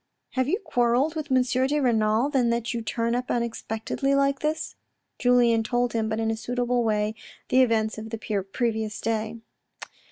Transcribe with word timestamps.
"Have 0.31 0.47
you 0.47 0.57
quarelled 0.59 1.13
with 1.13 1.31
M. 1.31 1.43
de 1.43 1.79
Renal 1.79 2.31
then 2.31 2.49
that 2.49 2.73
you 2.73 2.81
turn 2.81 3.13
up 3.13 3.29
unexpectedly 3.29 4.15
like 4.15 4.39
this?" 4.39 4.73
Julien 5.19 5.61
told 5.61 5.93
him, 5.93 6.09
but 6.09 6.19
in 6.19 6.31
a 6.31 6.35
suitable 6.35 6.83
way, 6.83 7.13
the 7.49 7.61
events 7.61 7.99
of 7.99 8.09
the 8.09 8.43
previous 8.51 8.99
day. 8.99 9.35